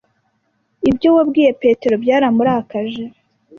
[0.89, 3.03] Ibyo wabwiye Petero byaramurakaje.